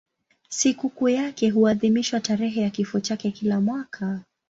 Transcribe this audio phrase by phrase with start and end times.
[0.49, 4.19] Sikukuu yake huadhimishwa tarehe ya kifo chake kila mwaka.